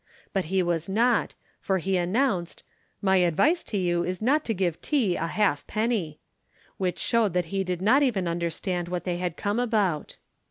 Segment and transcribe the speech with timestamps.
[0.33, 2.63] But he was not, for he announced,
[3.03, 5.15] "My advice to you is not to give T.
[5.15, 6.17] a halfpenny,"
[6.77, 10.17] which showed that he did not even understand what they had come about.